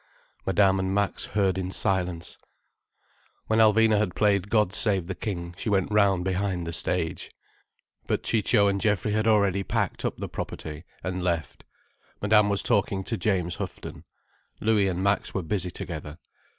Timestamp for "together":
15.69-16.17